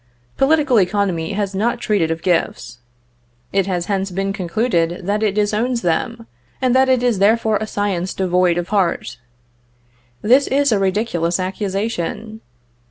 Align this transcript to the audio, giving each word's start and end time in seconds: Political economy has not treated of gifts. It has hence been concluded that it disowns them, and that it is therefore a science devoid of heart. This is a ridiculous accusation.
Political 0.35 0.79
economy 0.79 1.33
has 1.33 1.53
not 1.53 1.79
treated 1.79 2.09
of 2.09 2.23
gifts. 2.23 2.79
It 3.53 3.67
has 3.67 3.85
hence 3.85 4.09
been 4.09 4.33
concluded 4.33 5.05
that 5.05 5.21
it 5.21 5.35
disowns 5.35 5.83
them, 5.83 6.25
and 6.59 6.73
that 6.73 6.89
it 6.89 7.03
is 7.03 7.19
therefore 7.19 7.57
a 7.57 7.67
science 7.67 8.15
devoid 8.15 8.57
of 8.57 8.69
heart. 8.69 9.19
This 10.23 10.47
is 10.47 10.71
a 10.71 10.79
ridiculous 10.79 11.39
accusation. 11.39 12.41